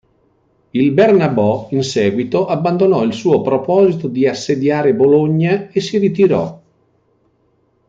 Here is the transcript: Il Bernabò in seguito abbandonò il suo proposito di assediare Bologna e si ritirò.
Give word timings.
Il 0.71 0.93
Bernabò 0.95 1.67
in 1.69 1.83
seguito 1.83 2.47
abbandonò 2.47 3.03
il 3.03 3.13
suo 3.13 3.41
proposito 3.41 4.07
di 4.07 4.27
assediare 4.27 4.95
Bologna 4.95 5.69
e 5.69 5.79
si 5.79 5.99
ritirò. 5.99 6.59